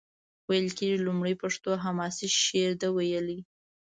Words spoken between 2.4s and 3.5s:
شعر ده ویلی.